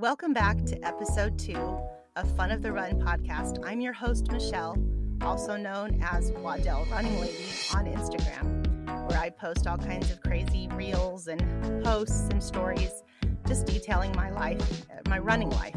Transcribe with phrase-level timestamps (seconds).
[0.00, 1.76] Welcome back to episode two
[2.14, 3.58] of Fun of the Run podcast.
[3.66, 4.78] I'm your host, Michelle,
[5.22, 10.68] also known as Waddell Running Lady on Instagram, where I post all kinds of crazy
[10.68, 11.42] reels and
[11.82, 13.02] posts and stories
[13.48, 15.74] just detailing my life, my running life.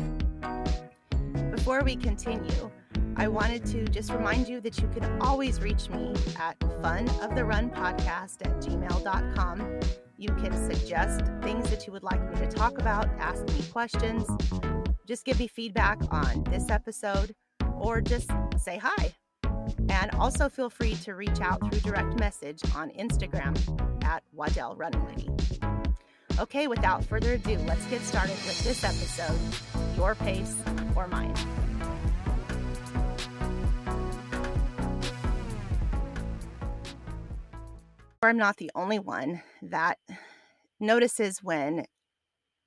[1.50, 2.70] Before we continue,
[3.18, 8.62] I wanted to just remind you that you can always reach me at funoftherunpodcast at
[8.62, 9.80] gmail.com
[10.22, 14.24] you can suggest things that you would like me to talk about, ask me questions,
[15.08, 17.34] just give me feedback on this episode,
[17.79, 19.12] or just say hi.
[19.89, 23.57] And also feel free to reach out through direct message on Instagram
[24.04, 25.29] at Waddell Running Lady.
[26.40, 29.40] Okay, without further ado, let's get started with this episode
[29.98, 30.56] Your Pace
[30.96, 31.34] or Mine.
[38.23, 39.98] I'm not the only one that
[40.80, 41.86] notices when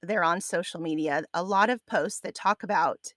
[0.02, 3.14] they're on social media a lot of posts that talk about,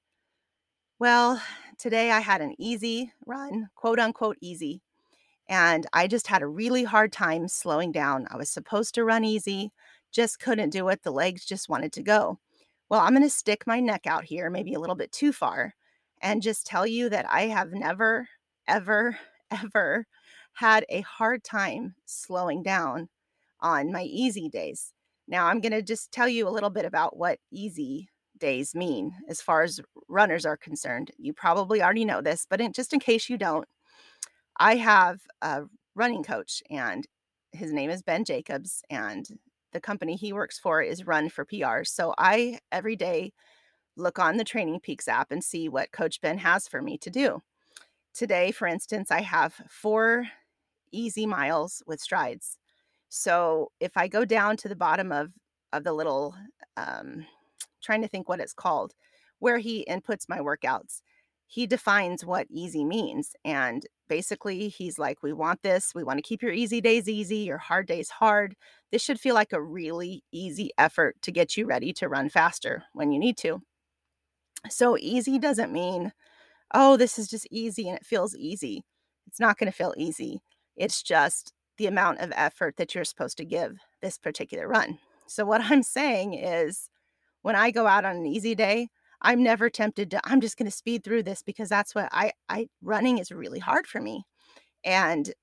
[0.99, 1.41] well,
[1.79, 4.83] today I had an easy run, quote unquote easy,
[5.49, 8.27] and I just had a really hard time slowing down.
[8.29, 9.71] I was supposed to run easy,
[10.11, 11.01] just couldn't do it.
[11.01, 12.39] The legs just wanted to go.
[12.87, 15.73] Well, I'm going to stick my neck out here, maybe a little bit too far,
[16.21, 18.27] and just tell you that I have never,
[18.67, 19.17] ever,
[19.51, 20.05] ever
[20.57, 23.07] had a hard time slowing down
[23.59, 24.91] on my easy days.
[25.27, 29.13] Now, I'm going to just tell you a little bit about what easy days mean
[29.29, 31.11] as far as runners are concerned.
[31.19, 33.67] You probably already know this, but in, just in case you don't,
[34.59, 37.05] I have a running coach and
[37.51, 39.27] his name is Ben Jacobs and
[39.73, 41.83] the company he works for is Run for PR.
[41.83, 43.31] So I every day
[43.95, 47.11] look on the Training Peaks app and see what Coach Ben has for me to
[47.11, 47.43] do.
[48.15, 50.25] Today, for instance, I have four
[50.91, 52.57] easy miles with strides.
[53.09, 55.31] So if I go down to the bottom of
[55.73, 56.35] of the little
[56.77, 57.25] um
[57.81, 58.93] trying to think what it's called,
[59.39, 61.01] where he inputs my workouts,
[61.47, 63.35] he defines what easy means.
[63.45, 65.93] And basically, he's like, We want this.
[65.95, 68.55] We want to keep your easy days easy, your hard days hard.
[68.91, 72.83] This should feel like a really easy effort to get you ready to run faster
[72.93, 73.61] when you need to.
[74.69, 76.11] So, easy doesn't mean,
[76.73, 78.83] oh, this is just easy and it feels easy.
[79.27, 80.41] It's not going to feel easy.
[80.77, 84.99] It's just the amount of effort that you're supposed to give this particular run.
[85.25, 86.89] So, what I'm saying is,
[87.41, 88.89] when I go out on an easy day,
[89.21, 92.31] I'm never tempted to, I'm just going to speed through this because that's what I,
[92.49, 94.23] I, running is really hard for me.
[94.83, 95.33] And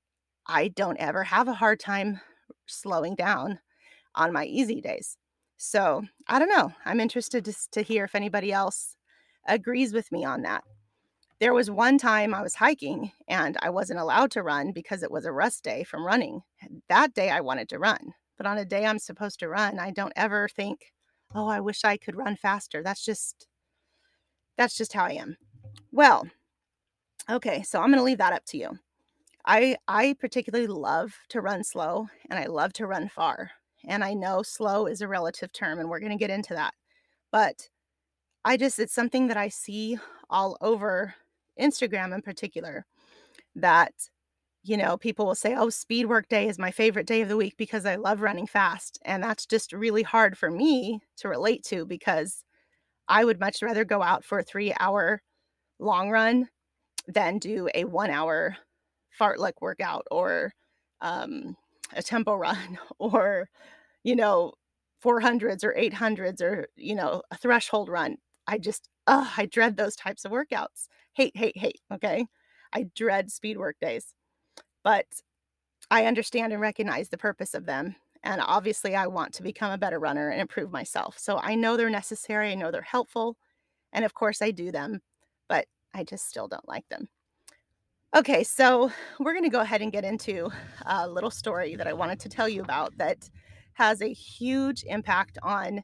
[0.47, 2.21] I don't ever have a hard time
[2.67, 3.59] slowing down
[4.15, 5.17] on my easy days.
[5.57, 6.73] So, I don't know.
[6.85, 8.97] I'm interested to, to hear if anybody else
[9.47, 10.65] agrees with me on that.
[11.41, 15.11] There was one time I was hiking and I wasn't allowed to run because it
[15.11, 16.43] was a rest day from running.
[16.89, 18.15] That day I wanted to run.
[18.37, 20.93] But on a day I'm supposed to run, I don't ever think,
[21.35, 23.47] "Oh, I wish I could run faster." That's just
[24.57, 25.37] that's just how I am.
[25.93, 26.29] Well,
[27.31, 28.79] okay, so I'm going to leave that up to you.
[29.47, 33.53] I I particularly love to run slow and I love to run far.
[33.87, 36.75] And I know slow is a relative term and we're going to get into that.
[37.33, 37.71] But
[38.45, 39.99] I just it's something that I see
[40.31, 41.15] all over
[41.61, 42.85] Instagram in particular
[43.57, 43.93] that
[44.63, 47.37] you know people will say oh speed work day is my favorite day of the
[47.37, 48.99] week because I love running fast.
[49.05, 52.45] And that's just really hard for me to relate to because
[53.09, 55.23] I would much rather go out for a 3 hour
[55.79, 56.49] long run
[57.09, 58.57] than do a 1 hour
[59.19, 60.53] fartlek workout or
[61.01, 61.57] um,
[61.95, 63.49] a tempo run or
[64.05, 64.53] you know
[65.05, 68.17] 400s or 800s or you know a threshold run.
[68.47, 71.81] I just oh i dread those types of workouts hate, hate, hate.
[71.93, 72.27] Okay.
[72.73, 74.15] I dread speed work days,
[74.83, 75.07] but
[75.91, 77.97] I understand and recognize the purpose of them.
[78.23, 81.19] And obviously, I want to become a better runner and improve myself.
[81.19, 82.51] So I know they're necessary.
[82.51, 83.37] I know they're helpful.
[83.93, 85.01] And of course, I do them,
[85.49, 87.09] but I just still don't like them.
[88.17, 90.51] Okay, so we're going to go ahead and get into
[90.87, 93.29] a little story that I wanted to tell you about that
[93.75, 95.83] has a huge impact on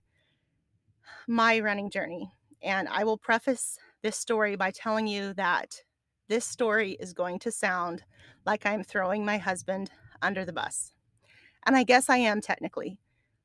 [1.27, 2.33] my running journey.
[2.63, 5.83] And I will preface this story by telling you that
[6.29, 8.05] this story is going to sound
[8.47, 9.91] like I'm throwing my husband
[10.23, 10.93] under the bus.
[11.67, 12.99] And I guess I am technically.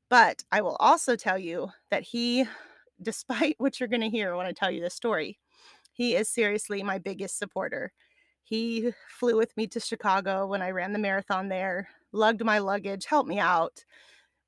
[0.08, 2.46] But I will also tell you that he,
[3.02, 5.38] despite what you're going to hear when I tell you this story,
[5.92, 7.92] he is seriously my biggest supporter.
[8.42, 13.06] He flew with me to Chicago when I ran the marathon there, lugged my luggage,
[13.06, 13.84] helped me out,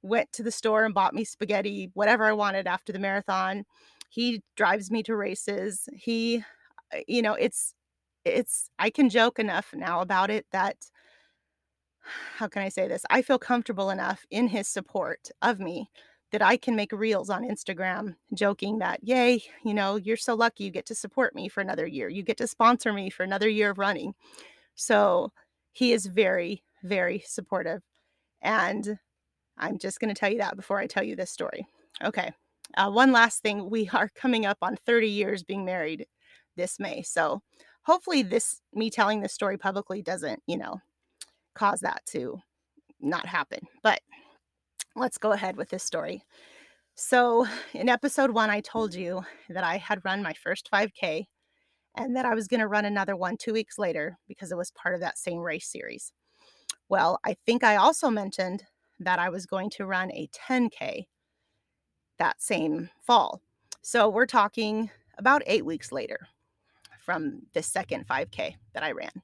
[0.02, 3.64] went to the store and bought me spaghetti, whatever I wanted after the marathon
[4.08, 6.44] he drives me to races he
[6.94, 7.74] uh, you know it's
[8.24, 10.76] it's i can joke enough now about it that
[12.36, 15.88] how can i say this i feel comfortable enough in his support of me
[16.30, 20.64] that I can make reels on Instagram joking that, yay, you know, you're so lucky
[20.64, 22.08] you get to support me for another year.
[22.08, 24.14] You get to sponsor me for another year of running.
[24.74, 25.32] So
[25.72, 27.82] he is very, very supportive.
[28.42, 28.98] And
[29.56, 31.66] I'm just going to tell you that before I tell you this story.
[32.04, 32.32] Okay.
[32.76, 36.06] Uh, one last thing we are coming up on 30 years being married
[36.56, 37.02] this May.
[37.02, 37.40] So
[37.82, 40.80] hopefully, this me telling this story publicly doesn't, you know,
[41.54, 42.40] cause that to
[43.00, 43.60] not happen.
[43.82, 44.00] But
[44.96, 46.22] let's go ahead with this story.
[46.96, 51.26] So, in episode one, I told you that I had run my first 5K
[51.96, 54.72] and that I was going to run another one two weeks later because it was
[54.72, 56.12] part of that same race series.
[56.88, 58.64] Well, I think I also mentioned
[58.98, 61.04] that I was going to run a 10K
[62.18, 63.40] that same fall.
[63.82, 66.26] So, we're talking about eight weeks later
[67.00, 69.22] from the second 5K that I ran.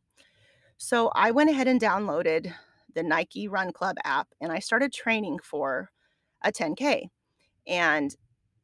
[0.79, 2.53] So, I went ahead and downloaded
[2.95, 5.91] the Nike Run Club app and I started training for
[6.43, 7.09] a 10K.
[7.67, 8.15] And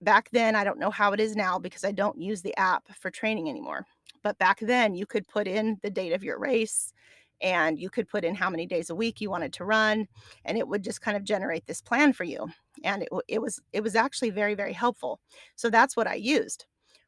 [0.03, 2.85] back then, I don't know how it is now because I don't use the app
[2.94, 3.85] for training anymore.
[4.23, 6.93] But back then, you could put in the date of your race
[7.41, 10.06] and you could put in how many days a week you wanted to run
[10.44, 12.47] and it would just kind of generate this plan for you
[12.85, 15.21] and it, it was it was actually very very helpful
[15.56, 16.67] so that's what i used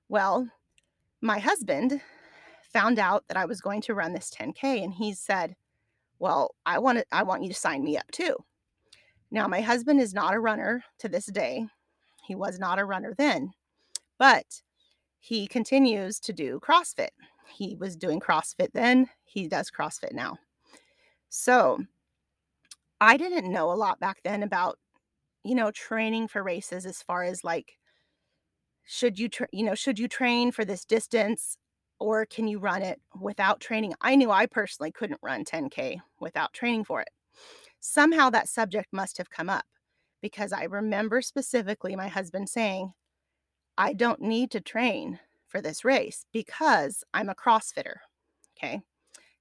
[0.09, 0.49] well
[1.21, 2.01] my husband
[2.73, 5.55] found out that i was going to run this 10k and he said
[6.23, 8.37] well, I want to, I want you to sign me up too.
[9.33, 11.67] Now, my husband is not a runner to this day.
[12.25, 13.51] He was not a runner then,
[14.21, 14.47] but
[15.19, 17.09] he continues to do CrossFit.
[17.53, 20.37] He was doing CrossFit then, he does CrossFit now.
[21.29, 21.81] So,
[23.01, 24.79] I didn't know a lot back then about,
[25.45, 27.79] you know, training for races as far as like,
[28.85, 31.57] should you, tra- you know, should you train for this distance?
[32.03, 33.95] or can you run it without training?
[34.01, 37.11] I knew I personally couldn't run 10K without training for it.
[37.79, 39.65] Somehow that subject must have come up
[40.21, 42.93] because I remember specifically my husband saying,
[43.79, 47.97] I don't need to train for this race because I'm a CrossFitter.
[48.59, 48.81] Okay.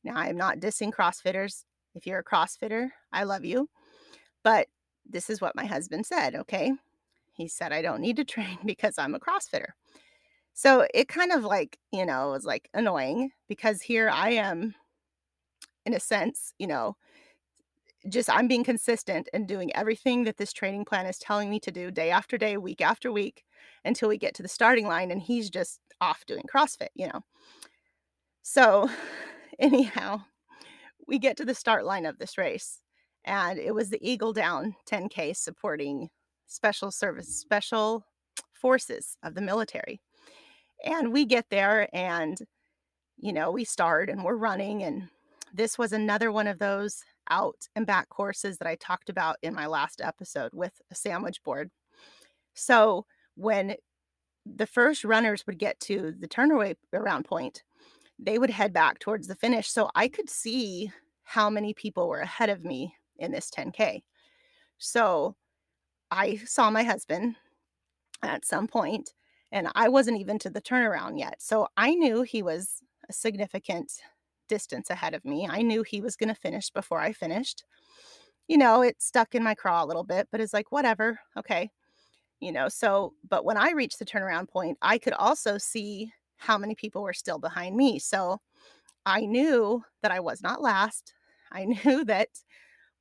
[0.04, 1.63] Now, I'm not dissing CrossFitters.
[1.95, 3.69] If you're a CrossFitter, I love you.
[4.44, 4.68] But
[5.07, 6.36] this is what my husband said.
[6.36, 6.71] Okay.
[7.33, 9.69] He said, I don't need to train because I'm a CrossFitter.
[10.53, 14.75] So it kind of like, you know, was like annoying because here I am,
[15.86, 16.95] in a sense, you know,
[18.09, 21.71] just I'm being consistent and doing everything that this training plan is telling me to
[21.71, 23.44] do day after day, week after week
[23.86, 25.12] until we get to the starting line.
[25.12, 27.21] And he's just off doing CrossFit, you know.
[28.42, 28.89] So,
[29.59, 30.21] anyhow,
[31.07, 32.81] we get to the start line of this race,
[33.25, 36.09] and it was the Eagle Down 10K supporting
[36.47, 38.06] special service, special
[38.53, 40.01] forces of the military.
[40.83, 42.38] And we get there and,
[43.18, 44.83] you know, we start and we're running.
[44.83, 45.09] And
[45.53, 49.53] this was another one of those out and back courses that I talked about in
[49.53, 51.69] my last episode with a sandwich board.
[52.53, 53.75] So when
[54.45, 57.63] the first runners would get to the turnaround around point,
[58.18, 59.69] they would head back towards the finish.
[59.69, 60.91] So I could see
[61.23, 64.03] how many people were ahead of me in this 10K.
[64.77, 65.35] So
[66.09, 67.35] I saw my husband
[68.23, 69.13] at some point
[69.51, 71.41] and I wasn't even to the turnaround yet.
[71.41, 73.91] So I knew he was a significant
[74.47, 75.47] distance ahead of me.
[75.49, 77.63] I knew he was going to finish before I finished.
[78.47, 81.19] You know, it stuck in my craw a little bit, but it's like, whatever.
[81.37, 81.69] Okay.
[82.39, 86.57] You know, so, but when I reached the turnaround point, I could also see how
[86.57, 87.99] many people were still behind me.
[87.99, 88.41] So
[89.06, 91.13] I knew that I was not last.
[91.51, 92.30] I knew that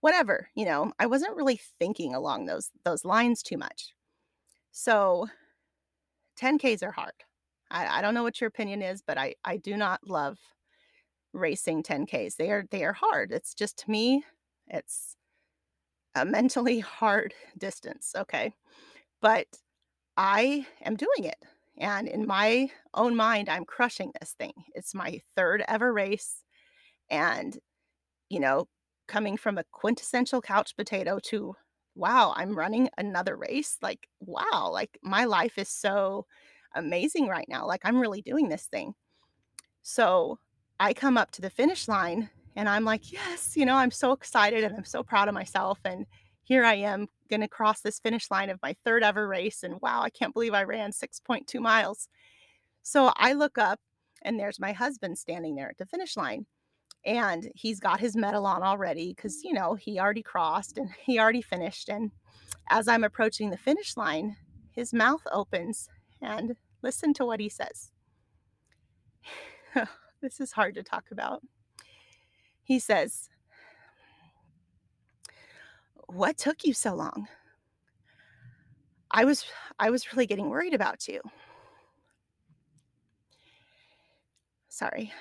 [0.00, 3.92] whatever, you know, I wasn't really thinking along those those lines too much.
[4.72, 5.28] So
[6.36, 7.12] 10Ks are hard.
[7.70, 10.38] I, I don't know what your opinion is, but I, I do not love
[11.32, 12.36] racing 10Ks.
[12.36, 13.32] They are they are hard.
[13.32, 14.24] It's just to me,
[14.68, 15.16] it's
[16.14, 18.14] a mentally hard distance.
[18.16, 18.52] Okay.
[19.20, 19.46] But
[20.16, 21.36] I am doing it.
[21.78, 24.52] And in my own mind, I'm crushing this thing.
[24.74, 26.44] It's my third ever race.
[27.08, 27.56] And,
[28.28, 28.68] you know,
[29.10, 31.54] coming from a quintessential couch potato to
[31.94, 33.76] wow, I'm running another race.
[33.82, 36.26] Like, wow, like my life is so
[36.74, 37.66] amazing right now.
[37.66, 38.94] Like, I'm really doing this thing.
[39.82, 40.38] So
[40.78, 44.12] I come up to the finish line and I'm like, yes, you know, I'm so
[44.12, 45.78] excited and I'm so proud of myself.
[45.84, 46.06] And
[46.42, 49.62] here I am going to cross this finish line of my third ever race.
[49.62, 52.08] And wow, I can't believe I ran 6.2 miles.
[52.82, 53.80] So I look up
[54.22, 56.46] and there's my husband standing there at the finish line
[57.04, 61.18] and he's got his medal on already because you know he already crossed and he
[61.18, 62.10] already finished and
[62.70, 64.36] as i'm approaching the finish line
[64.72, 65.88] his mouth opens
[66.20, 67.90] and listen to what he says
[70.22, 71.42] this is hard to talk about
[72.62, 73.28] he says
[76.06, 77.26] what took you so long
[79.10, 79.44] I was
[79.78, 81.20] I was really getting worried about you.
[84.68, 85.12] Sorry.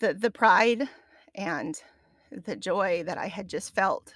[0.00, 0.88] The the pride
[1.34, 1.80] and
[2.30, 4.14] the joy that I had just felt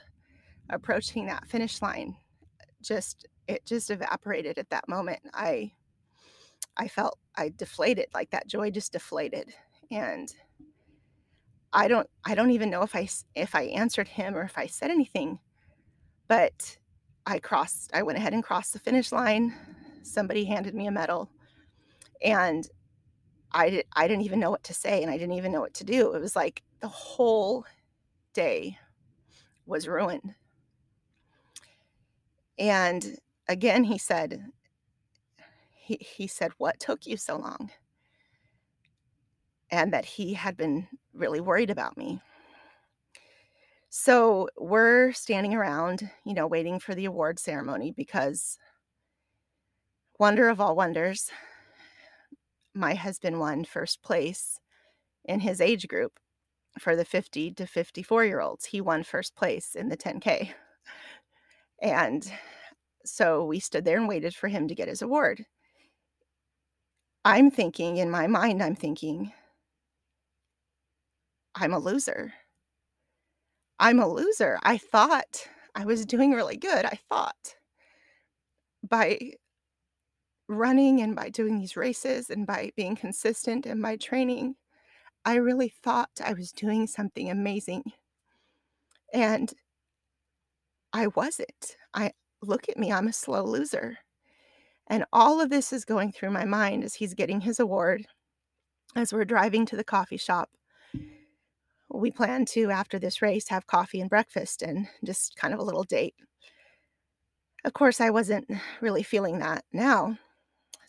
[0.70, 2.16] approaching that finish line
[2.82, 5.20] just it just evaporated at that moment.
[5.34, 5.72] I
[6.76, 9.52] I felt I deflated, like that joy just deflated.
[9.90, 10.32] And
[11.72, 14.66] I don't I don't even know if I if I answered him or if I
[14.66, 15.38] said anything.
[16.28, 16.76] But
[17.26, 19.54] I crossed I went ahead and crossed the finish line.
[20.02, 21.30] Somebody handed me a medal
[22.22, 22.68] and
[23.54, 25.84] I I didn't even know what to say and I didn't even know what to
[25.84, 26.14] do.
[26.14, 27.64] It was like the whole
[28.34, 28.78] day
[29.66, 30.34] was ruined.
[32.58, 33.18] And
[33.48, 34.44] again he said
[35.74, 37.70] he he said what took you so long?
[39.70, 42.20] And that he had been really worried about me.
[43.94, 48.56] So, we're standing around, you know, waiting for the award ceremony because
[50.18, 51.30] wonder of all wonders,
[52.74, 54.58] my husband won 1st place
[55.24, 56.18] in his age group
[56.78, 58.66] for the 50 to 54 year olds.
[58.66, 60.50] He won 1st place in the 10K.
[61.80, 62.30] And
[63.04, 65.44] so we stood there and waited for him to get his award.
[67.24, 69.32] I'm thinking in my mind, I'm thinking
[71.54, 72.32] I'm a loser.
[73.78, 74.58] I'm a loser.
[74.62, 76.84] I thought I was doing really good.
[76.84, 77.56] I thought
[78.88, 79.32] by
[80.52, 84.56] running and by doing these races and by being consistent in my training,
[85.24, 87.92] I really thought I was doing something amazing.
[89.12, 89.52] And
[90.92, 91.76] I wasn't.
[91.94, 93.98] I look at me, I'm a slow loser.
[94.88, 98.06] And all of this is going through my mind as he's getting his award.
[98.94, 100.50] As we're driving to the coffee shop,
[101.88, 105.62] we plan to, after this race, have coffee and breakfast and just kind of a
[105.62, 106.14] little date.
[107.64, 110.18] Of course, I wasn't really feeling that now.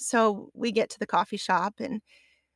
[0.04, 2.02] So we get to the coffee shop, and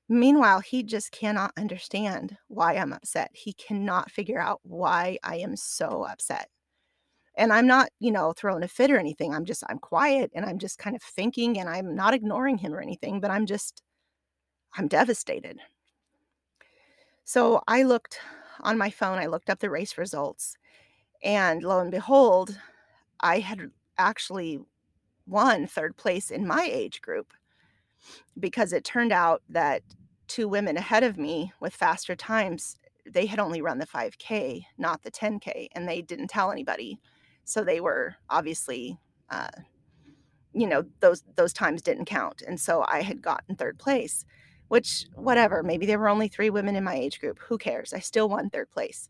[0.09, 3.31] meanwhile, he just cannot understand why I'm upset.
[3.33, 6.49] He cannot figure out why I am so upset.
[7.37, 9.33] And I'm not, you know, throwing a fit or anything.
[9.33, 12.73] I'm just, I'm quiet and I'm just kind of thinking and I'm not ignoring him
[12.73, 13.83] or anything, but I'm just,
[14.75, 15.59] I'm devastated.
[17.25, 18.19] So I looked
[18.61, 20.55] on my phone, I looked up the race results,
[21.23, 22.57] and lo and behold,
[23.19, 24.59] I had actually
[25.27, 27.33] won 3rd place in my age group
[28.39, 29.81] because it turned out that
[30.27, 35.03] 2 women ahead of me with faster times, they had only run the 5K, not
[35.03, 36.99] the 10K, and they didn't tell anybody.
[37.43, 38.97] So they were obviously,
[39.29, 39.49] uh,
[40.53, 42.41] you know, those those times didn't count.
[42.45, 44.25] And so I had gotten 3rd place,
[44.67, 47.39] which whatever, maybe there were only 3 women in my age group.
[47.47, 47.93] Who cares?
[47.93, 49.09] I still won 3rd place.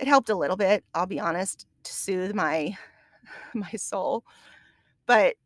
[0.00, 2.76] It helped a little bit, I'll be honest, to soothe my
[3.54, 4.24] my soul.
[5.08, 5.36] But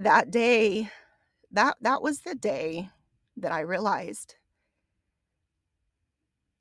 [0.00, 0.90] that day,
[1.52, 2.90] that that was the day
[3.36, 4.34] that I realized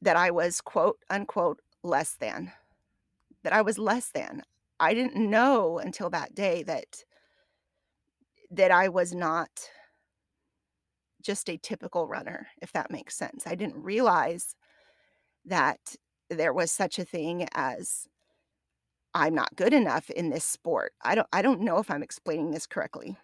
[0.01, 2.53] that I was quote unquote less than
[3.43, 4.43] that I was less than.
[4.79, 7.03] I didn't know until that day that
[8.51, 9.49] that I was not
[11.21, 13.47] just a typical runner, if that makes sense.
[13.47, 14.55] I didn't realize
[15.45, 15.95] that
[16.29, 18.07] there was such a thing as
[19.13, 20.93] I'm not good enough in this sport.
[21.03, 23.17] I don't I don't know if I'm explaining this correctly.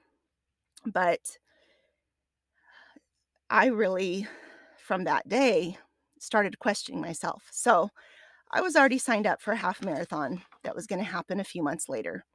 [0.86, 1.38] But
[3.50, 4.28] I really
[4.78, 5.78] from that day
[6.20, 7.48] started questioning myself.
[7.52, 7.90] So,
[8.52, 11.64] I was already signed up for a half marathon that was gonna happen a few
[11.64, 12.26] months later.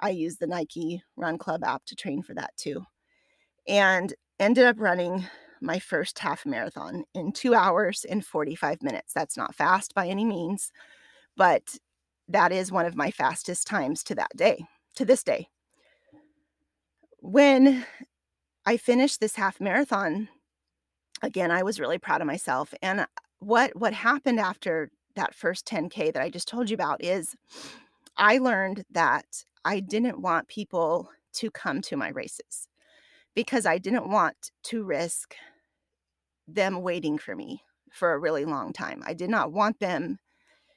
[0.00, 2.84] I used the Nike Run Club app to train for that too,
[3.68, 5.26] and ended up running
[5.62, 9.12] my first half marathon in 2 hours and 45 minutes.
[9.14, 10.72] That's not fast by any means,
[11.36, 11.76] but
[12.28, 14.64] that is one of my fastest times to that day
[14.96, 15.48] to this day.
[17.20, 17.84] When
[18.64, 20.28] I finished this half marathon,
[21.22, 23.06] again, I was really proud of myself, and
[23.38, 27.34] what what happened after that first 10K that I just told you about is
[28.16, 32.68] I learned that I didn't want people to come to my races
[33.34, 35.34] because I didn't want to risk
[36.48, 39.02] them waiting for me for a really long time.
[39.04, 40.18] I did not want them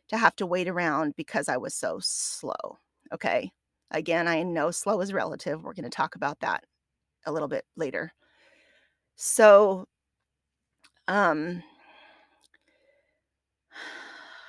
[0.09, 2.77] to have to wait around because I was so slow.
[3.13, 3.51] Okay.
[3.91, 5.63] Again, I know slow is relative.
[5.63, 6.63] We're going to talk about that
[7.25, 8.13] a little bit later.
[9.15, 9.85] So,
[11.07, 11.63] um,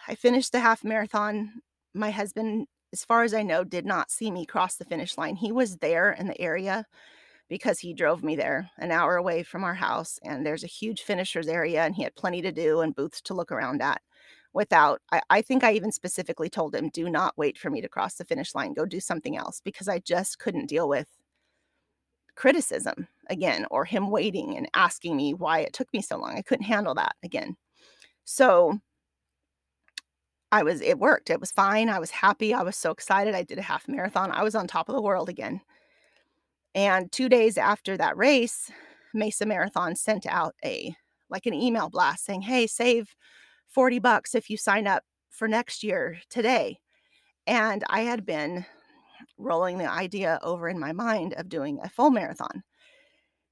[0.09, 1.63] I finished the half marathon.
[1.95, 5.37] My husband, as far as I know, did not see me cross the finish line.
[5.37, 6.87] He was there in the area
[7.49, 11.03] because he drove me there an hour away from our house, and there's a huge
[11.03, 14.01] finishers area, and he had plenty to do and booths to look around at.
[14.53, 17.89] Without I, I think I even specifically told him, do not wait for me to
[17.89, 18.75] cross the finish line.
[18.75, 21.09] Go do something else because I just couldn't deal with
[22.35, 26.37] criticism again or him waiting and asking me why it took me so long.
[26.37, 27.57] I couldn't handle that again.
[28.25, 28.79] So
[30.53, 31.31] I was, it worked.
[31.31, 31.89] It was fine.
[31.89, 32.53] I was happy.
[32.55, 33.35] I was so excited.
[33.35, 34.33] I did a half marathon.
[34.33, 35.61] I was on top of the world again.
[36.75, 38.71] And two days after that race,
[39.15, 40.95] Mesa Marathon sent out a
[41.29, 43.15] like an email blast saying, Hey, save
[43.71, 46.79] 40 bucks if you sign up for next year today.
[47.47, 48.67] And I had been
[49.39, 52.63] rolling the idea over in my mind of doing a full marathon.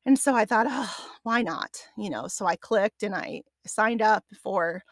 [0.04, 1.82] And so I thought, oh, why not?
[1.96, 4.82] You know, so I clicked and I signed up for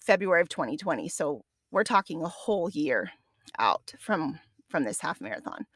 [0.00, 1.08] February of 2020.
[1.08, 3.10] So we're talking a whole year
[3.58, 4.38] out from
[4.68, 5.66] from this half marathon.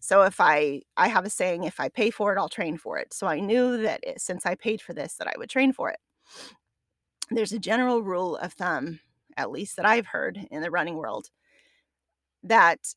[0.00, 2.98] So if I I have a saying if I pay for it I'll train for
[2.98, 3.12] it.
[3.12, 5.90] So I knew that it, since I paid for this that I would train for
[5.90, 5.98] it.
[7.30, 9.00] There's a general rule of thumb
[9.36, 11.30] at least that I've heard in the running world
[12.42, 12.94] that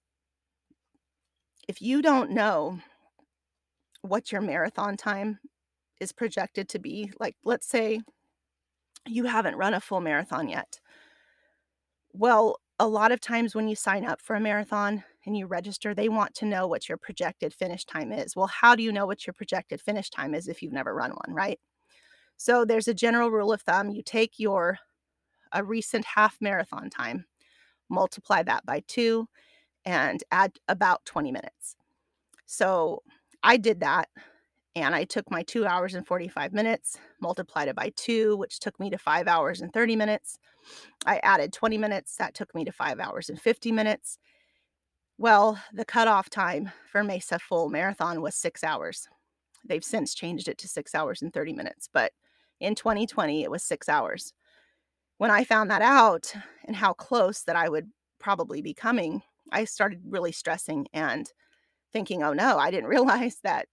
[1.67, 2.79] if you don't know
[4.01, 5.39] what your marathon time
[5.99, 8.01] is projected to be, like let's say
[9.05, 10.79] you haven't run a full marathon yet.
[12.13, 15.93] Well, a lot of times when you sign up for a marathon and you register,
[15.93, 18.35] they want to know what your projected finish time is.
[18.35, 21.11] Well, how do you know what your projected finish time is if you've never run
[21.11, 21.59] one, right?
[22.37, 23.89] So there's a general rule of thumb.
[23.89, 24.79] You take your
[25.53, 27.25] a recent half marathon time,
[27.89, 29.27] multiply that by 2
[29.85, 31.75] and add about 20 minutes.
[32.45, 33.03] So
[33.43, 34.09] I did that
[34.75, 38.79] and I took my 2 hours and 45 minutes, multiplied it by 2, which took
[38.79, 40.39] me to 5 hours and 30 minutes.
[41.05, 44.17] I added 20 minutes, that took me to 5 hours and 50 minutes.
[45.17, 49.07] Well, the cutoff time for Mesa Full Marathon was 6 hours.
[49.63, 52.11] They've since changed it to 6 hours and 30 minutes, but
[52.63, 54.33] in 2020 it was 6 hours.
[55.17, 56.33] When I found that out
[56.65, 57.89] and how close that I would
[58.19, 61.31] probably be coming, I started really stressing and
[61.91, 63.67] thinking, "Oh no, I didn't realize that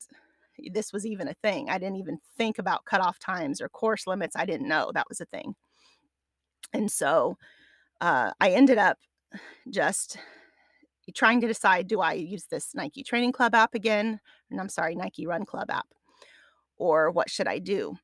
[0.72, 1.70] this was even a thing.
[1.70, 4.36] I didn't even think about cutoff times or course limits.
[4.36, 5.54] I didn't know that was a thing.
[6.72, 7.36] And so
[8.00, 8.98] uh, I ended up
[9.70, 10.18] just
[11.14, 14.20] trying to decide do I use this Nike Training Club app again?
[14.50, 15.86] And I'm sorry, Nike Run Club app.
[16.76, 17.96] Or what should I do?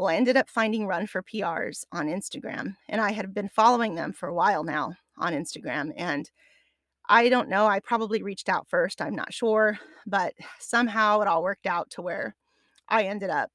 [0.00, 3.96] Well, I ended up finding Run for PRs on Instagram, and I had been following
[3.96, 5.92] them for a while now on Instagram.
[5.94, 6.30] And
[7.06, 7.66] I don't know.
[7.66, 9.02] I probably reached out first.
[9.02, 9.78] I'm not sure.
[10.06, 12.34] But somehow it all worked out to where
[12.88, 13.50] I ended up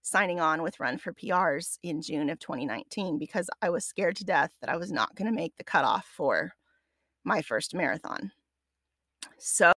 [0.00, 4.24] signing on with Run for PRs in June of 2019 because I was scared to
[4.24, 6.54] death that I was not going to make the cutoff for
[7.22, 8.32] my first marathon.
[9.36, 9.72] So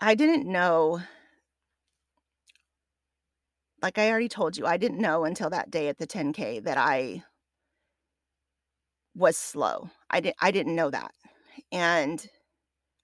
[0.00, 1.00] I didn't know.
[3.84, 6.78] Like I already told you, I didn't know until that day at the 10K that
[6.78, 7.22] I
[9.14, 9.90] was slow.
[10.08, 11.12] I didn't I didn't know that.
[11.70, 12.26] And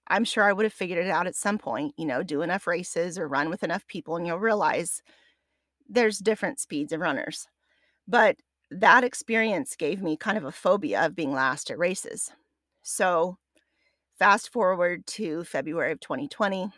[0.07, 2.65] I'm sure I would have figured it out at some point, you know, do enough
[2.65, 5.03] races or run with enough people, and you'll realize
[5.87, 7.47] there's different speeds of runners.
[8.07, 8.37] But
[8.71, 12.31] that experience gave me kind of a phobia of being last at races.
[12.81, 13.37] So,
[14.17, 16.71] fast forward to February of 2020,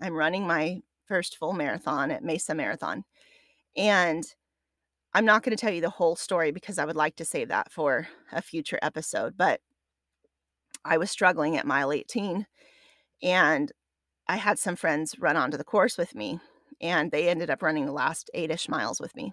[0.00, 3.04] I'm running my first full marathon at Mesa Marathon.
[3.76, 4.24] And
[5.12, 7.48] I'm not going to tell you the whole story because I would like to save
[7.48, 9.36] that for a future episode.
[9.36, 9.60] But
[10.84, 12.46] I was struggling at mile 18
[13.22, 13.72] and
[14.28, 16.38] I had some friends run onto the course with me
[16.80, 19.32] and they ended up running the last eight ish miles with me.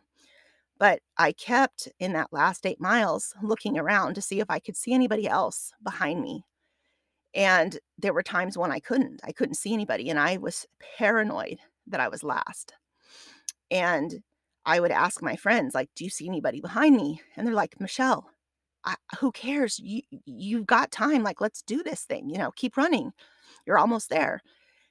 [0.80, 4.78] But I kept in that last eight miles looking around to see if I could
[4.78, 6.44] see anybody else behind me.
[7.34, 9.22] And there were times when I couldn't.
[9.24, 10.10] I couldn't see anybody.
[10.10, 10.66] And I was
[10.98, 12.74] paranoid that I was last.
[13.72, 14.22] And
[14.68, 17.22] I would ask my friends, like, do you see anybody behind me?
[17.38, 18.30] And they're like, Michelle,
[18.84, 19.80] I, who cares?
[19.80, 21.24] You you've got time.
[21.24, 22.30] Like, let's do this thing.
[22.30, 23.14] You know, keep running.
[23.66, 24.42] You're almost there.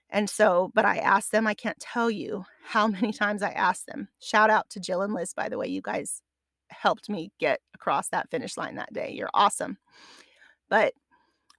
[0.09, 1.47] And so, but I asked them.
[1.47, 4.09] I can't tell you how many times I asked them.
[4.19, 5.67] Shout out to Jill and Liz, by the way.
[5.67, 6.23] You guys
[6.71, 9.13] helped me get across that finish line that day.
[9.13, 9.77] You're awesome.
[10.71, 10.95] But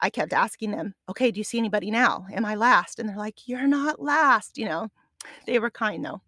[0.02, 2.26] I kept asking them, okay, do you see anybody now?
[2.34, 2.98] Am I last?
[2.98, 4.58] And they're like, you're not last.
[4.58, 4.90] You know,
[5.46, 6.22] they were kind though.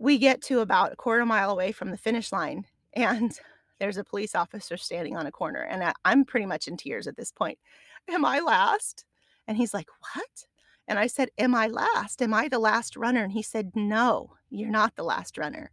[0.00, 3.32] We get to about a quarter mile away from the finish line, and
[3.78, 7.16] there's a police officer standing on a corner and i'm pretty much in tears at
[7.16, 7.58] this point.
[8.10, 9.04] Am i last?
[9.46, 10.46] And he's like what?
[10.86, 12.22] And i said am i last?
[12.22, 13.22] Am i the last runner?
[13.22, 15.70] And he said no you're not the last runner.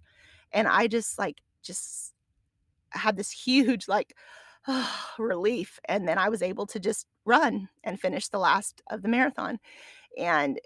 [0.51, 2.13] And i just like just
[2.89, 4.15] had this huge like
[4.67, 9.01] oh, relief and then i was able to just run and finish the last of
[9.01, 9.59] the marathon.
[10.17, 10.59] And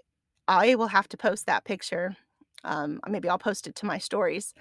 [0.48, 2.16] i will have to post that picture
[2.64, 4.54] um, maybe I'll post it to my stories.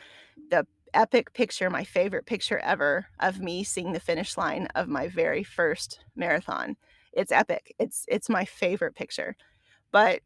[0.50, 5.08] The epic picture, my favorite picture ever of me seeing the finish line of my
[5.08, 6.78] very first marathon.
[7.14, 7.76] It's epic.
[7.80, 9.36] It's it's my favorite picture.
[9.92, 10.22] But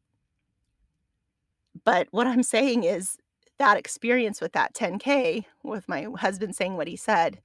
[1.83, 3.17] but what I'm saying is
[3.57, 7.39] that experience with that 10K, with my husband saying what he said,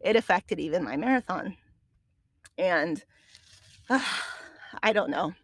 [0.00, 1.56] it affected even my marathon.
[2.58, 3.02] And
[3.88, 4.00] uh,
[4.82, 5.34] I don't know.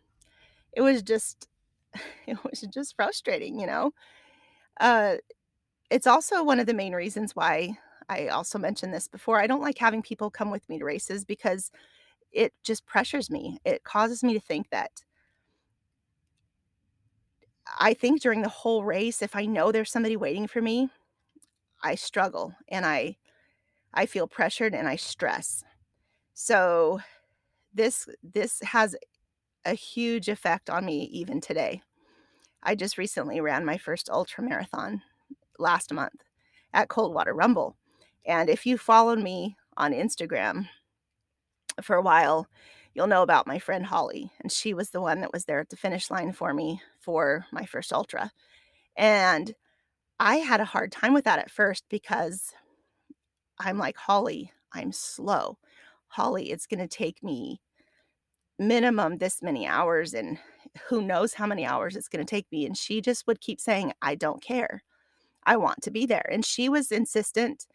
[0.72, 1.48] It was just
[2.26, 3.92] it was just frustrating, you know.
[4.80, 5.16] Uh
[5.90, 9.40] it's also one of the main reasons why I also mentioned this before.
[9.40, 11.70] I don't like having people come with me to races because
[12.32, 13.58] it just pressures me.
[13.64, 14.92] It causes me to think that
[17.78, 20.90] I think during the whole race, if I know there's somebody waiting for me,
[21.82, 23.16] I struggle and I
[23.94, 25.64] I feel pressured and I stress.
[26.34, 27.00] So
[27.74, 28.96] this this has
[29.64, 31.82] a huge effect on me even today.
[32.62, 35.02] I just recently ran my first ultra marathon
[35.58, 36.22] last month
[36.72, 37.76] at Coldwater Rumble.
[38.26, 40.68] And if you followed me on Instagram
[41.82, 42.46] for a while,
[42.94, 44.30] you'll know about my friend Holly.
[44.40, 47.46] And she was the one that was there at the finish line for me for
[47.52, 48.32] my first ultra.
[48.96, 49.54] And
[50.18, 52.52] I had a hard time with that at first because
[53.58, 55.58] I'm like, Holly, I'm slow.
[56.08, 57.60] Holly, it's going to take me
[58.58, 60.38] minimum this many hours and
[60.88, 62.66] who knows how many hours it's going to take me.
[62.66, 64.82] And she just would keep saying, I don't care.
[65.44, 66.28] I want to be there.
[66.30, 67.66] And she was insistent.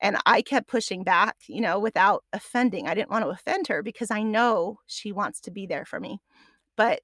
[0.00, 2.86] And I kept pushing back, you know, without offending.
[2.86, 6.00] I didn't want to offend her because I know she wants to be there for
[6.00, 6.20] me.
[6.76, 7.00] But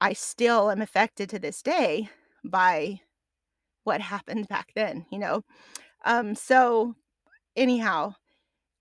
[0.00, 2.10] I still am affected to this day
[2.44, 3.00] by
[3.84, 5.42] what happened back then, you know.
[6.04, 6.94] Um, so
[7.56, 8.14] anyhow,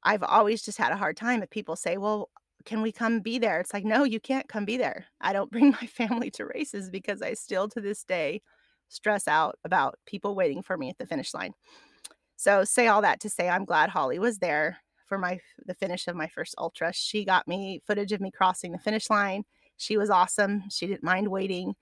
[0.03, 2.29] I've always just had a hard time if people say, "Well,
[2.67, 5.51] can we come be there?" It's like, "No, you can't come be there." I don't
[5.51, 8.41] bring my family to races because I still to this day
[8.89, 11.53] stress out about people waiting for me at the finish line.
[12.37, 14.77] So say all that to say I'm glad Holly was there
[15.07, 16.93] for my the finish of my first ultra.
[16.93, 19.43] She got me footage of me crossing the finish line.
[19.77, 20.63] She was awesome.
[20.69, 21.75] She didn't mind waiting.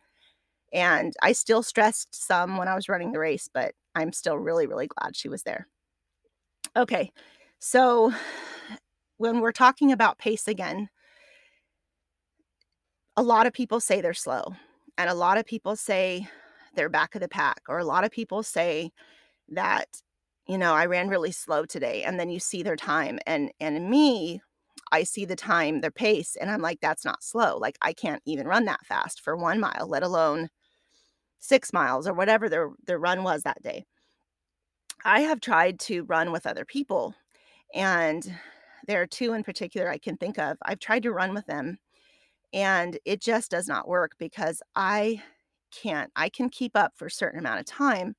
[0.74, 4.68] And I still stressed some when I was running the race, but I'm still really
[4.68, 5.68] really glad she was there.
[6.76, 7.12] Okay.
[7.60, 8.14] So
[9.18, 10.90] when we're talking about pace again,
[13.18, 14.56] a lot of people say they're slow.
[14.98, 16.28] And a lot of people say
[16.76, 17.62] they're back of the pack.
[17.68, 18.92] Or a lot of people say
[19.50, 19.88] that,
[20.48, 22.04] you know, I ran really slow today.
[22.04, 23.20] And then you see their time.
[23.26, 24.42] And and me,
[24.92, 27.58] I see the time, their pace, and I'm like, that's not slow.
[27.58, 30.50] Like I can't even run that fast for one mile, let alone
[31.40, 33.86] six miles or whatever their their run was that day.
[35.04, 37.16] I have tried to run with other people,
[37.74, 38.26] and
[38.88, 40.58] there are two in particular I can think of.
[40.64, 41.78] I've tried to run with them,
[42.54, 45.22] and it just does not work because I
[45.72, 46.12] can't.
[46.16, 48.16] I can keep up for a certain amount of time,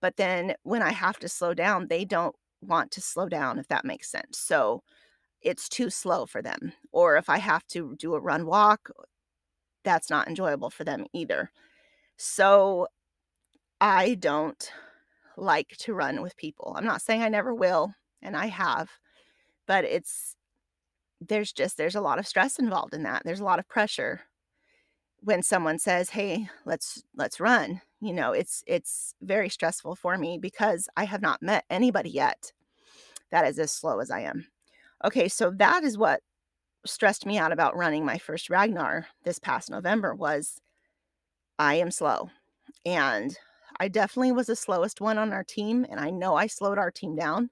[0.00, 3.68] but then when I have to slow down, they don't want to slow down, if
[3.68, 4.38] that makes sense.
[4.38, 4.82] So
[5.42, 6.72] it's too slow for them.
[6.92, 8.90] Or if I have to do a run walk,
[9.84, 11.50] that's not enjoyable for them either.
[12.16, 12.88] So
[13.80, 14.70] I don't
[15.36, 16.74] like to run with people.
[16.76, 18.90] I'm not saying I never will, and I have,
[19.68, 20.34] but it's
[21.20, 23.22] there's just there's a lot of stress involved in that.
[23.24, 24.22] There's a lot of pressure
[25.20, 30.38] when someone says, "Hey, let's let's run." You know, it's it's very stressful for me
[30.38, 32.52] because I have not met anybody yet
[33.30, 34.46] that is as slow as I am.
[35.04, 36.22] Okay, so that is what
[36.86, 40.60] stressed me out about running my first Ragnar this past November was
[41.58, 42.30] I am slow.
[42.86, 43.36] And
[43.80, 46.90] I definitely was the slowest one on our team and I know I slowed our
[46.90, 47.50] team down,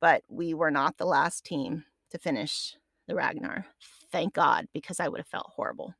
[0.00, 3.66] but we were not the last team to finish the Ragnar.
[4.10, 5.94] Thank God because I would have felt horrible.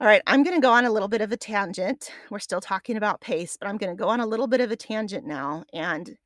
[0.00, 2.10] All right, I'm going to go on a little bit of a tangent.
[2.28, 4.72] We're still talking about pace, but I'm going to go on a little bit of
[4.72, 5.64] a tangent now.
[5.72, 6.16] And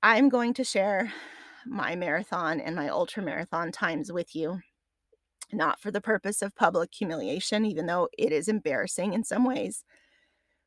[0.00, 1.12] I'm going to share
[1.66, 4.60] my marathon and my ultra marathon times with you,
[5.52, 9.84] not for the purpose of public humiliation, even though it is embarrassing in some ways.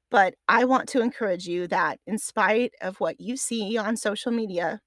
[0.09, 4.31] But I want to encourage you that, in spite of what you see on social
[4.31, 4.81] media,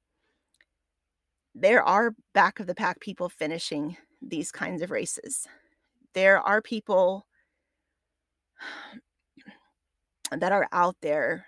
[1.54, 5.46] there are back of the pack people finishing these kinds of races.
[6.14, 7.26] There are people
[10.30, 11.46] that are out there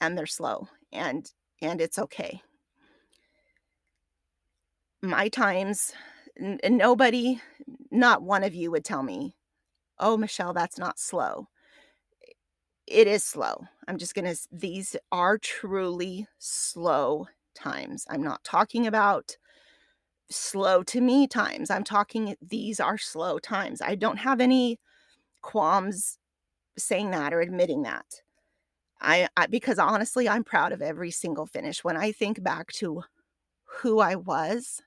[0.00, 2.40] and they're slow and and it's okay
[5.02, 5.92] my times
[6.40, 7.40] n- nobody
[7.90, 9.36] not one of you would tell me
[9.98, 11.48] oh michelle that's not slow
[12.86, 19.36] it is slow i'm just gonna these are truly slow times i'm not talking about
[20.30, 24.78] slow to me times i'm talking these are slow times i don't have any
[25.42, 26.18] qualms
[26.78, 28.22] saying that or admitting that.
[29.00, 31.84] I, I because honestly, I'm proud of every single finish.
[31.84, 33.02] When I think back to
[33.64, 34.80] who I was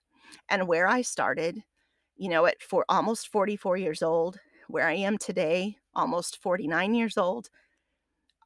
[0.50, 1.64] and where I started,
[2.18, 7.18] you know, at for almost 44 years old, where I am today, almost 49 years
[7.18, 7.50] old,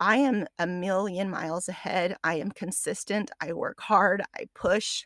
[0.04, 2.18] I am a million miles ahead.
[2.26, 3.32] I am consistent.
[3.40, 4.22] I work hard.
[4.36, 5.06] I push.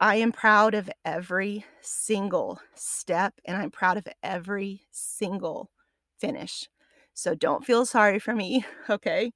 [0.00, 5.70] I am proud of every single step and I'm proud of every single
[6.18, 6.68] finish.
[7.14, 9.30] So don't feel sorry for me, okay?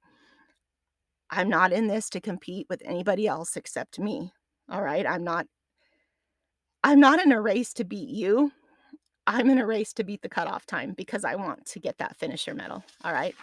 [1.29, 4.33] I'm not in this to compete with anybody else except me.
[4.69, 5.07] All right?
[5.07, 5.47] I'm not
[6.83, 8.51] I'm not in a race to beat you.
[9.27, 12.17] I'm in a race to beat the cutoff time because I want to get that
[12.17, 12.83] finisher medal.
[13.05, 13.33] All right?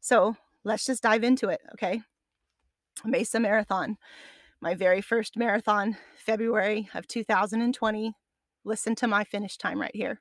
[0.00, 2.02] So, let's just dive into it, okay?
[3.04, 3.96] Mesa Marathon.
[4.60, 8.12] My very first marathon, February of 2020.
[8.64, 10.20] Listen to my finish time right here.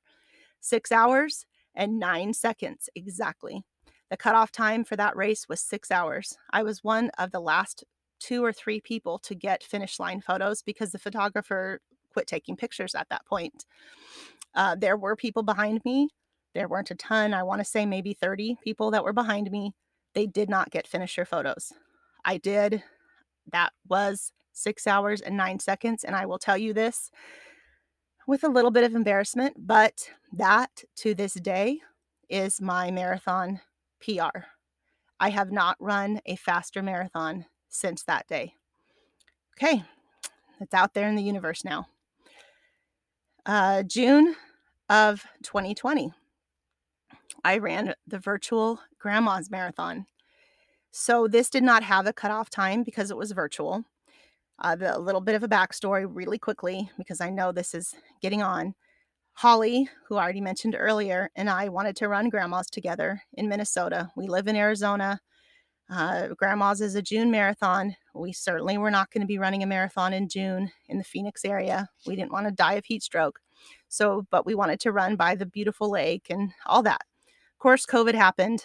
[0.62, 3.64] 6 hours and 9 seconds exactly.
[4.10, 6.36] The cutoff time for that race was six hours.
[6.52, 7.84] I was one of the last
[8.20, 11.80] two or three people to get finish line photos because the photographer
[12.12, 13.66] quit taking pictures at that point.
[14.56, 16.10] Uh, there were people behind me.
[16.56, 17.36] There weren't a ton.
[17.36, 19.74] I want to say maybe 30 people that were behind me.
[20.20, 21.72] They did not get finisher photos.
[22.26, 22.84] I did.
[23.54, 26.04] That was six hours and nine seconds.
[26.04, 27.10] And I will tell you this
[28.28, 31.80] with a little bit of embarrassment, but that to this day
[32.28, 33.62] is my marathon
[34.02, 34.40] PR.
[35.22, 38.56] I have not run a faster marathon since that day.
[39.58, 39.86] Okay,
[40.60, 41.88] it's out there in the universe now.
[43.46, 44.36] Uh, June
[44.90, 46.12] of 2020,
[47.44, 50.06] I ran the virtual Grandma's Marathon.
[50.92, 53.84] So this did not have a cutoff time because it was virtual.
[54.60, 57.96] Uh, the, a little bit of a backstory, really quickly, because I know this is
[58.22, 58.74] getting on.
[59.34, 64.12] Holly, who I already mentioned earlier, and I wanted to run Grandma's together in Minnesota.
[64.18, 65.22] We live in Arizona.
[65.90, 67.96] Uh, Grandma's is a June marathon.
[68.14, 71.46] We certainly were not going to be running a marathon in June in the Phoenix
[71.46, 71.88] area.
[72.06, 73.40] We didn't want to die of heat stroke.
[73.88, 77.02] So, but we wanted to run by the beautiful lake and all that.
[77.60, 78.64] Of course, COVID happened.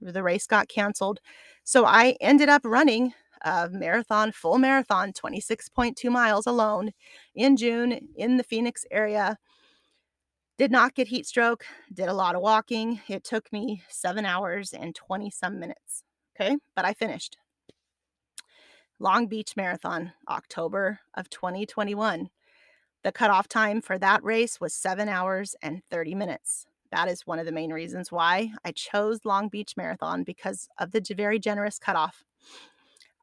[0.00, 1.18] The race got canceled.
[1.64, 3.12] So I ended up running
[3.42, 6.92] a marathon, full marathon, 26.2 miles alone
[7.34, 9.36] in June in the Phoenix area
[10.58, 13.00] did not get heat stroke, did a lot of walking.
[13.08, 16.04] It took me seven hours and 20 some minutes.
[16.38, 17.36] Okay, but I finished.
[19.00, 22.30] Long Beach Marathon, October of 2021.
[23.02, 26.68] The cutoff time for that race was seven hours and 30 minutes.
[26.92, 30.90] That is one of the main reasons why I chose Long Beach Marathon because of
[30.90, 32.24] the very generous cutoff.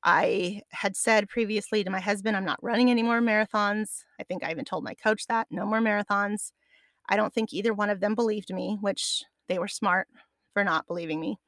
[0.03, 4.03] I had said previously to my husband, I'm not running any more marathons.
[4.19, 6.51] I think I even told my coach that no more marathons.
[7.09, 10.07] I don't think either one of them believed me, which they were smart
[10.53, 11.39] for not believing me.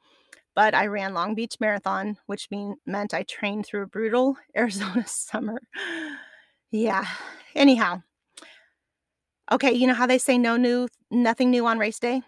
[0.55, 5.05] But I ran Long Beach Marathon, which mean, meant I trained through a brutal Arizona
[5.07, 5.61] summer.
[6.71, 7.05] yeah.
[7.55, 8.01] Anyhow.
[9.51, 12.21] Okay, you know how they say no new nothing new on race day?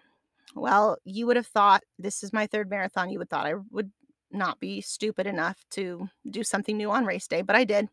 [0.55, 3.09] Well, you would have thought this is my third marathon.
[3.09, 3.91] You would thought I would
[4.31, 7.89] not be stupid enough to do something new on race day, but I did.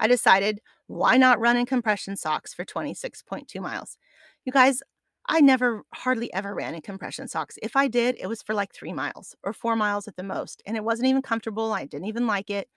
[0.00, 3.98] I decided why not run in compression socks for 26.2 miles?
[4.44, 4.82] You guys,
[5.28, 7.58] I never hardly ever ran in compression socks.
[7.62, 10.62] If I did, it was for like three miles or four miles at the most.
[10.66, 11.72] And it wasn't even comfortable.
[11.72, 12.68] I didn't even like it.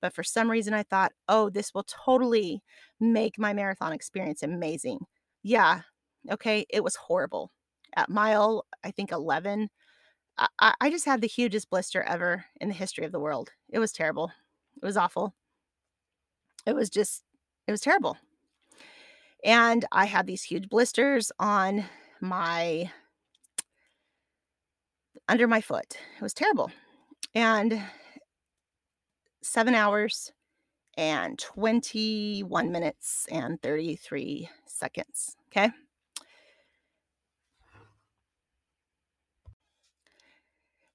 [0.00, 2.62] But for some reason, I thought, oh, this will totally
[3.00, 5.00] make my marathon experience amazing.
[5.48, 5.80] Yeah.
[6.30, 6.66] Okay.
[6.68, 7.50] It was horrible.
[7.96, 9.70] At mile, I think 11,
[10.36, 13.48] I, I just had the hugest blister ever in the history of the world.
[13.70, 14.30] It was terrible.
[14.76, 15.34] It was awful.
[16.66, 17.22] It was just,
[17.66, 18.18] it was terrible.
[19.42, 21.86] And I had these huge blisters on
[22.20, 22.90] my
[25.30, 25.96] under my foot.
[26.18, 26.70] It was terrible.
[27.34, 27.82] And
[29.42, 30.30] 7 hours
[30.98, 35.70] and 21 minutes and 33 seconds, okay?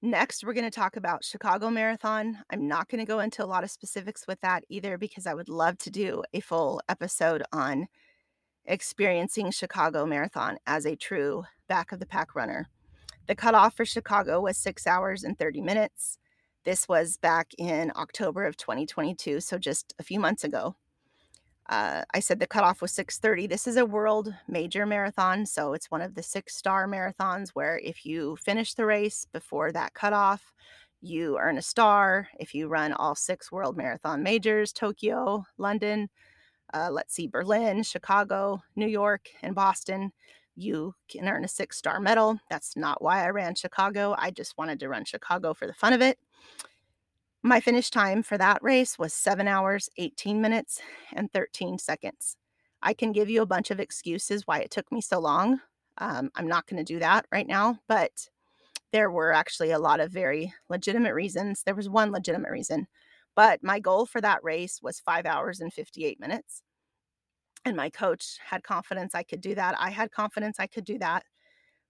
[0.02, 2.36] Next, we're going to talk about Chicago Marathon.
[2.50, 5.32] I'm not going to go into a lot of specifics with that either because I
[5.32, 7.86] would love to do a full episode on
[8.66, 12.68] experiencing Chicago Marathon as a true back of the pack runner.
[13.26, 16.18] The cutoff for Chicago was six hours and 30 minutes.
[16.64, 20.76] This was back in October of 2022, so just a few months ago.
[21.68, 23.46] Uh, I said the cutoff was 6:30.
[23.46, 28.04] This is a world major marathon, so it's one of the six-star marathons where if
[28.04, 30.52] you finish the race before that cutoff,
[31.00, 32.28] you earn a star.
[32.38, 36.10] If you run all six world marathon majors, Tokyo, London,
[36.74, 40.12] uh, let's see, Berlin, Chicago, New York, and Boston,
[40.56, 42.38] you can earn a six star medal.
[42.50, 44.14] That's not why I ran Chicago.
[44.18, 46.18] I just wanted to run Chicago for the fun of it.
[47.46, 50.80] My finish time for that race was 7 hours, 18 minutes,
[51.12, 52.38] and 13 seconds.
[52.80, 55.60] I can give you a bunch of excuses why it took me so long.
[55.98, 58.30] Um, I'm not going to do that right now, but
[58.92, 61.62] there were actually a lot of very legitimate reasons.
[61.62, 62.86] There was one legitimate reason,
[63.36, 66.62] but my goal for that race was five hours and 58 minutes.
[67.66, 69.74] And my coach had confidence I could do that.
[69.78, 71.24] I had confidence I could do that.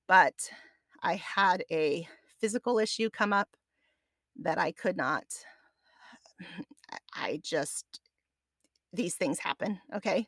[0.08, 0.34] But
[1.00, 2.08] I had a
[2.40, 3.50] physical issue come up
[4.40, 5.25] that I could not.
[7.14, 8.01] I just,
[8.92, 9.81] these things happen.
[9.94, 10.27] Okay.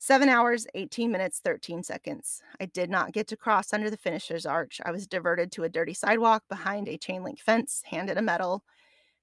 [0.00, 2.40] Seven hours, 18 minutes, 13 seconds.
[2.60, 4.80] I did not get to cross under the finisher's arch.
[4.84, 8.62] I was diverted to a dirty sidewalk behind a chain link fence, handed a medal,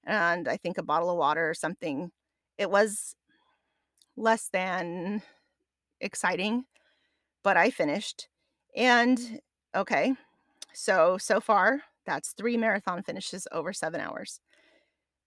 [0.04, 2.10] and I think a bottle of water or something.
[2.58, 3.16] It was
[4.16, 5.22] less than
[6.00, 6.64] exciting,
[7.42, 8.28] but I finished.
[8.76, 9.40] And
[9.74, 10.14] okay,
[10.74, 14.40] so so far, that's three marathon finishes over seven hours.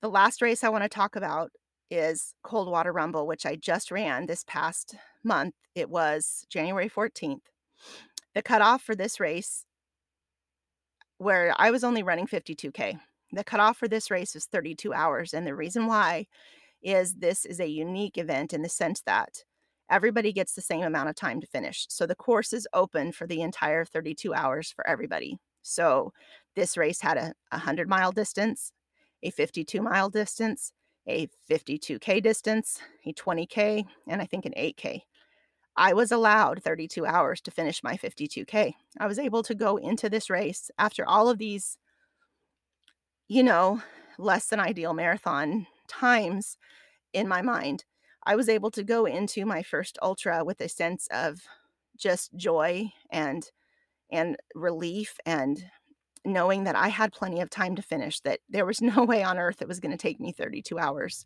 [0.01, 1.51] The last race I want to talk about
[1.91, 5.55] is Coldwater Rumble, which I just ran this past month.
[5.75, 7.41] It was January 14th.
[8.35, 9.65] The cutoff for this race,
[11.17, 12.99] where I was only running 52K,
[13.31, 15.33] the cutoff for this race was 32 hours.
[15.33, 16.27] And the reason why
[16.81, 19.43] is this is a unique event in the sense that
[19.89, 21.85] everybody gets the same amount of time to finish.
[21.89, 25.37] So the course is open for the entire 32 hours for everybody.
[25.61, 26.13] So
[26.55, 28.71] this race had a 100 mile distance,
[29.23, 30.71] a 52 mile distance,
[31.07, 35.01] a 52K distance, a 20K, and I think an 8K.
[35.75, 38.73] I was allowed 32 hours to finish my 52K.
[38.99, 41.77] I was able to go into this race after all of these,
[43.27, 43.81] you know,
[44.17, 46.57] less than ideal marathon times
[47.13, 47.85] in my mind.
[48.25, 51.41] I was able to go into my first ultra with a sense of
[51.97, 53.49] just joy and
[54.11, 55.63] and relief and
[56.25, 59.37] knowing that I had plenty of time to finish, that there was no way on
[59.37, 61.25] earth it was going to take me 32 hours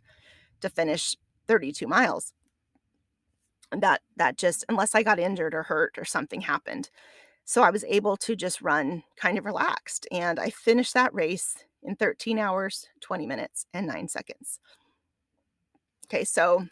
[0.61, 1.15] to finish
[1.47, 2.33] 32 miles.
[3.71, 6.89] That that just unless I got injured or hurt or something happened.
[7.43, 11.57] So I was able to just run kind of relaxed and I finished that race
[11.81, 14.59] in 13 hours, 20 minutes and 9 seconds.
[16.07, 16.67] Okay, so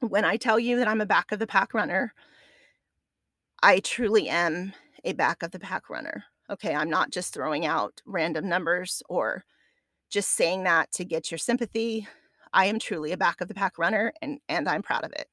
[0.00, 2.14] when I tell you that I'm a back of the pack runner,
[3.62, 4.72] I truly am
[5.04, 6.24] a back of the pack runner.
[6.50, 9.44] Okay, I'm not just throwing out random numbers or
[10.10, 12.06] just saying that to get your sympathy.
[12.52, 15.28] I am truly a back of the pack runner and and I'm proud of it.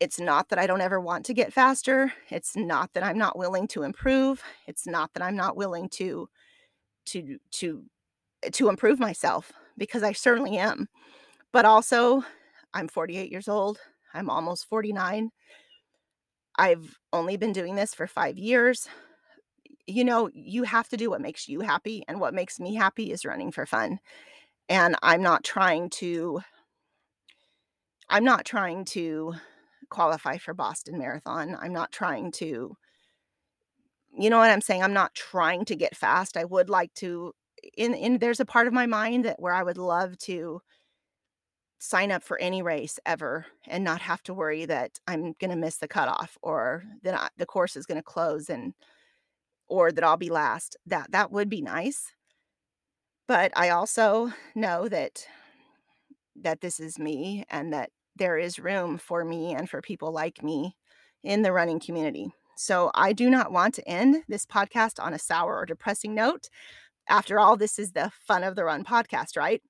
[0.00, 2.12] It's not that I don't ever want to get faster.
[2.30, 4.42] It's not that I'm not willing to improve.
[4.66, 6.28] It's not that I'm not willing to
[7.06, 7.84] to to
[8.52, 10.88] to improve myself because I certainly am.
[11.52, 12.24] But also,
[12.74, 13.78] I'm 48 years old.
[14.12, 15.30] I'm almost 49.
[16.56, 18.88] I've only been doing this for 5 years
[19.86, 22.04] you know, you have to do what makes you happy.
[22.08, 23.98] And what makes me happy is running for fun.
[24.68, 26.40] And I'm not trying to,
[28.08, 29.34] I'm not trying to
[29.90, 31.56] qualify for Boston Marathon.
[31.60, 32.76] I'm not trying to,
[34.16, 34.82] you know what I'm saying?
[34.82, 36.36] I'm not trying to get fast.
[36.36, 37.32] I would like to,
[37.76, 40.60] in, in, there's a part of my mind that where I would love to
[41.84, 45.56] sign up for any race ever and not have to worry that I'm going to
[45.56, 48.72] miss the cutoff or that I, the course is going to close and,
[49.68, 50.76] or that I'll be last.
[50.86, 52.12] That that would be nice.
[53.28, 55.26] But I also know that
[56.42, 60.42] that this is me and that there is room for me and for people like
[60.42, 60.76] me
[61.22, 62.32] in the running community.
[62.56, 66.48] So I do not want to end this podcast on a sour or depressing note.
[67.08, 69.62] After all, this is the fun of the run podcast, right?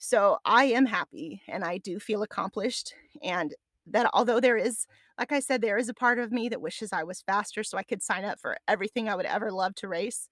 [0.00, 2.94] So I am happy and I do feel accomplished.
[3.22, 3.54] And
[3.86, 4.86] that although there is
[5.18, 7.76] like I said, there is a part of me that wishes I was faster so
[7.76, 10.30] I could sign up for everything I would ever love to race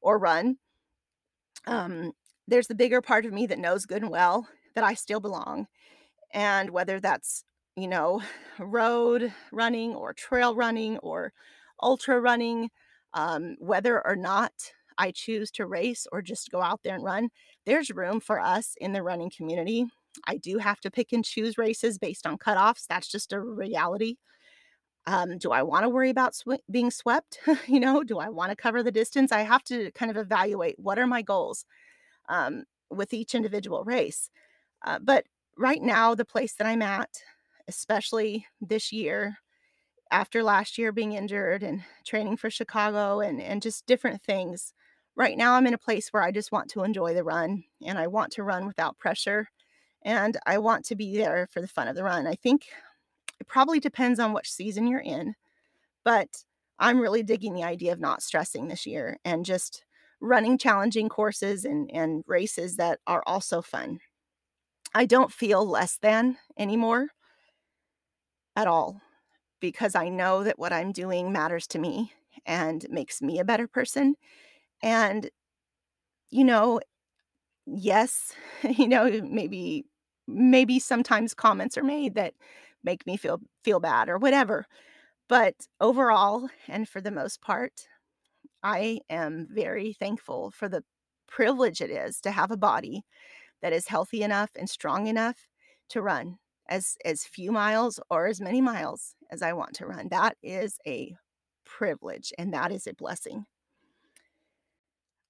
[0.00, 0.58] or run.
[1.66, 2.12] Um,
[2.46, 5.66] there's the bigger part of me that knows good and well that I still belong.
[6.32, 7.44] And whether that's,
[7.76, 8.22] you know,
[8.60, 11.32] road running or trail running or
[11.82, 12.70] ultra running,
[13.14, 14.52] um, whether or not
[14.98, 17.30] I choose to race or just go out there and run,
[17.66, 19.86] there's room for us in the running community
[20.26, 22.86] I do have to pick and choose races based on cutoffs.
[22.88, 24.16] That's just a reality.
[25.06, 27.38] Um, do I want to worry about sw- being swept?
[27.66, 29.32] you know, do I want to cover the distance?
[29.32, 31.64] I have to kind of evaluate what are my goals
[32.28, 34.30] um, with each individual race.
[34.86, 35.26] Uh, but
[35.58, 37.10] right now, the place that I'm at,
[37.68, 39.38] especially this year,
[40.10, 44.72] after last year being injured and training for Chicago and, and just different things,
[45.18, 47.98] right now I'm in a place where I just want to enjoy the run and
[47.98, 49.48] I want to run without pressure
[50.02, 52.26] and I want to be there for the fun of the run.
[52.26, 52.66] I think
[53.40, 55.34] it probably depends on which season you're in,
[56.04, 56.28] but
[56.78, 59.84] I'm really digging the idea of not stressing this year and just
[60.20, 63.98] running challenging courses and, and races that are also fun.
[64.94, 67.08] I don't feel less than anymore
[68.54, 69.00] at all
[69.60, 72.12] because I know that what I'm doing matters to me
[72.46, 74.14] and makes me a better person.
[74.82, 75.30] And,
[76.30, 76.80] you know,
[77.66, 78.34] yes,
[78.78, 79.86] you know, maybe
[80.28, 82.34] maybe sometimes comments are made that
[82.84, 84.66] make me feel feel bad or whatever.
[85.28, 87.72] But overall and for the most part,
[88.62, 90.84] I am very thankful for the
[91.28, 93.04] privilege it is to have a body
[93.62, 95.48] that is healthy enough and strong enough
[95.90, 100.08] to run as as few miles or as many miles as I want to run.
[100.10, 101.16] That is a
[101.66, 103.46] privilege and that is a blessing.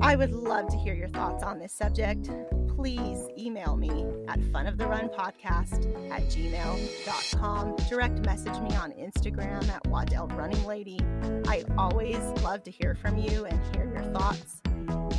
[0.00, 2.30] I would love to hear your thoughts on this subject.
[2.68, 3.90] Please email me
[4.28, 7.76] at funoftherunpodcast at gmail.com.
[7.88, 11.00] Direct message me on Instagram at Waddell Running Lady.
[11.48, 14.62] I always love to hear from you and hear your thoughts.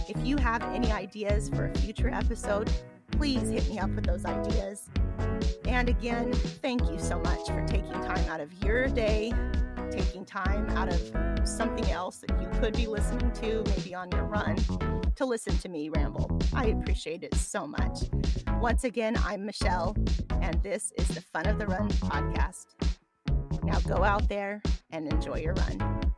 [0.07, 2.71] If you have any ideas for a future episode,
[3.11, 4.89] please hit me up with those ideas.
[5.65, 9.33] And again, thank you so much for taking time out of your day
[9.91, 14.23] taking time out of something else that you could be listening to, maybe on your
[14.23, 14.57] run,
[15.15, 16.39] to listen to me ramble.
[16.53, 18.09] I appreciate it so much.
[18.59, 19.95] Once again, I'm Michelle,
[20.41, 22.67] and this is the Fun of the Run podcast.
[23.63, 24.61] Now go out there
[24.91, 26.08] and enjoy your run.